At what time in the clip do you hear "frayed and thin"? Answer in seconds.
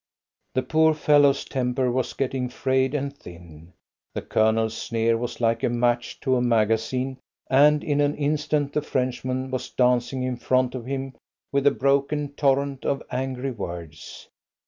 2.49-3.73